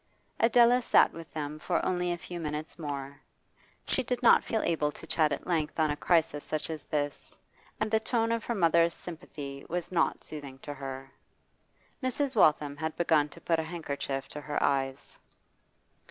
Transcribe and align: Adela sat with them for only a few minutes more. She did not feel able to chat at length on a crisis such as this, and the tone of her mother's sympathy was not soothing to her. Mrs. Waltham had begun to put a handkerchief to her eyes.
Adela 0.39 0.81
sat 0.81 1.13
with 1.13 1.31
them 1.31 1.59
for 1.59 1.85
only 1.85 2.11
a 2.11 2.17
few 2.17 2.39
minutes 2.39 2.79
more. 2.79 3.21
She 3.85 4.01
did 4.01 4.23
not 4.23 4.43
feel 4.43 4.63
able 4.63 4.91
to 4.91 5.05
chat 5.05 5.31
at 5.31 5.45
length 5.45 5.79
on 5.79 5.91
a 5.91 5.95
crisis 5.95 6.43
such 6.43 6.71
as 6.71 6.85
this, 6.85 7.35
and 7.79 7.91
the 7.91 7.99
tone 7.99 8.31
of 8.31 8.43
her 8.45 8.55
mother's 8.55 8.95
sympathy 8.95 9.63
was 9.69 9.91
not 9.91 10.23
soothing 10.23 10.57
to 10.63 10.73
her. 10.73 11.11
Mrs. 12.01 12.35
Waltham 12.35 12.75
had 12.77 12.97
begun 12.97 13.29
to 13.29 13.41
put 13.41 13.59
a 13.59 13.63
handkerchief 13.63 14.27
to 14.29 14.41
her 14.41 14.57
eyes. 14.63 15.19